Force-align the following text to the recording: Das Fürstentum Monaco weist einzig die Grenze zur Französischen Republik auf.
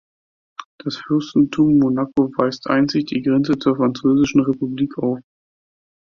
Das 0.79 0.97
Fürstentum 0.97 1.77
Monaco 1.77 2.31
weist 2.35 2.65
einzig 2.65 3.05
die 3.05 3.21
Grenze 3.21 3.59
zur 3.59 3.75
Französischen 3.75 4.41
Republik 4.41 4.97
auf. 4.97 5.19